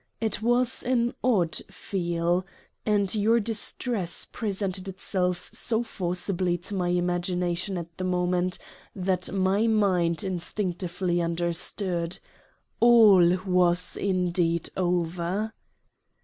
It 0.19 0.41
was 0.41 0.81
an 0.81 1.13
odd 1.23 1.57
Feel; 1.69 2.43
and 2.87 3.13
your 3.13 3.39
distress 3.39 4.25
presented 4.25 4.87
itself 4.87 5.51
so 5.53 5.83
forcibly 5.83 6.57
to 6.57 6.73
my 6.73 6.87
imagination 6.89 7.77
at 7.77 7.95
the 7.99 8.03
moment, 8.03 8.57
that 8.95 9.31
my 9.31 9.67
Mind 9.67 10.23
instinctively 10.23 11.21
understood— 11.21 12.17
All 12.79 13.37
was 13.45 13.95
indeed 13.95 14.71
over. 14.75 15.53